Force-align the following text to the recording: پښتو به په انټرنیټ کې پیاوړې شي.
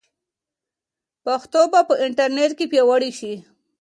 پښتو 1.25 1.61
به 1.71 1.79
په 1.89 1.93
انټرنیټ 2.05 2.51
کې 2.57 2.65
پیاوړې 2.71 3.11
شي. 3.19 3.33